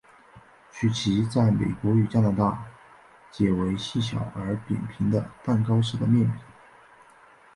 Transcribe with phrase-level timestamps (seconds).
[0.71, 2.65] 曲奇在美国与加拿大
[3.29, 6.39] 解为细小而扁平的蛋糕式的面饼。